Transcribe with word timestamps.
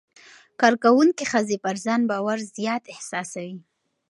کارکوونکې 0.61 1.23
ښځې 1.31 1.57
پر 1.65 1.75
ځان 1.85 2.01
باور 2.11 2.37
زیات 2.55 2.83
احساسوي. 2.93 3.57